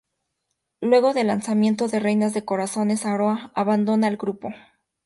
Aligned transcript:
Luego 0.81 1.13
del 1.13 1.27
lanzamiento 1.27 1.87
de 1.87 1.99
Reinas 1.99 2.33
de 2.33 2.43
Corazones 2.43 3.05
Aroa 3.05 3.51
abandona 3.53 4.07
el 4.07 4.17
grupo. 4.17 4.49